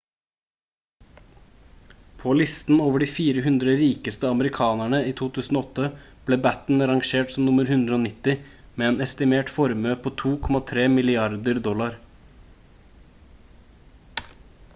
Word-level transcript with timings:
på 2.21 2.31
listen 2.37 2.79
over 2.85 3.03
de 3.03 3.07
400 3.17 3.73
rikeste 3.81 4.31
amerikanerne 4.35 5.01
i 5.09 5.11
2008 5.19 5.89
ble 6.29 6.39
batten 6.47 6.83
rangert 6.93 7.33
som 7.35 7.51
nr 7.57 7.69
190 7.75 8.41
med 8.81 8.89
en 8.91 9.03
estimert 9.07 9.51
formue 9.59 9.93
på 10.07 10.13
2,3 10.25 10.87
milliarder 10.95 11.59
dollar 11.69 12.01